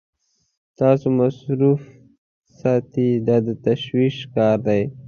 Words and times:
تاسو 0.79 1.05
مصروف 1.19 1.81
ساتي 2.59 3.09
دا 3.27 3.37
د 3.45 3.47
تشویش 3.65 4.15
کار 4.35 4.57
دی. 4.67 4.81